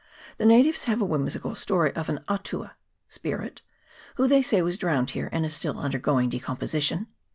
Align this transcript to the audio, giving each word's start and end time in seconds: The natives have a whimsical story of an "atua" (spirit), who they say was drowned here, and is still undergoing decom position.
The 0.39 0.47
natives 0.47 0.85
have 0.85 0.99
a 0.99 1.05
whimsical 1.05 1.53
story 1.53 1.95
of 1.95 2.09
an 2.09 2.21
"atua" 2.27 2.71
(spirit), 3.07 3.61
who 4.15 4.27
they 4.27 4.41
say 4.41 4.63
was 4.63 4.79
drowned 4.79 5.11
here, 5.11 5.29
and 5.31 5.45
is 5.45 5.53
still 5.53 5.77
undergoing 5.77 6.27
decom 6.31 6.57
position. 6.57 7.05